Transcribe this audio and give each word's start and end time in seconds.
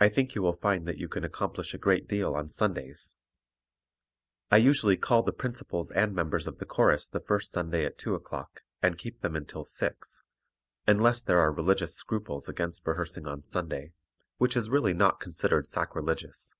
I 0.00 0.08
think 0.08 0.34
you 0.34 0.42
will 0.42 0.56
find 0.56 0.84
that 0.88 0.98
you 0.98 1.06
can 1.08 1.22
accomplish 1.22 1.72
a 1.72 1.78
great 1.78 2.08
deal 2.08 2.34
on 2.34 2.48
Sundays. 2.48 3.14
I 4.50 4.56
usually 4.56 4.96
call 4.96 5.22
the 5.22 5.30
principals 5.30 5.92
and 5.92 6.12
members 6.12 6.48
of 6.48 6.58
the 6.58 6.64
chorus 6.66 7.06
the 7.06 7.20
first 7.20 7.52
Sunday 7.52 7.84
at 7.84 7.98
2 7.98 8.16
o'clock, 8.16 8.62
and 8.82 8.98
keep 8.98 9.20
them 9.20 9.36
until 9.36 9.64
six, 9.64 10.22
unless 10.88 11.22
there 11.22 11.38
are 11.38 11.52
religious 11.52 11.94
scruples 11.94 12.48
against 12.48 12.84
rehearsing 12.84 13.28
on 13.28 13.44
Sunday, 13.44 13.92
which 14.38 14.56
is 14.56 14.70
really 14.70 14.92
not 14.92 15.20
considered 15.20 15.68
sacrilegious. 15.68 16.54